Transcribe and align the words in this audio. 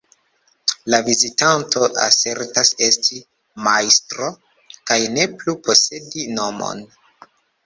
La 0.93 0.99
vizitanto 1.09 1.83
asertas 2.05 2.71
esti 2.87 3.19
"Majstro" 3.67 4.31
kaj 4.73 4.99
ne 5.19 5.29
plu 5.37 5.57
posedi 5.69 6.27
nomon. 6.41 6.83